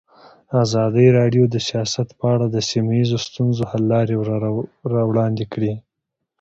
[0.63, 4.15] ازادي راډیو د سیاست په اړه د سیمه ییزو ستونزو حل لارې
[4.93, 5.73] راوړاندې کړې.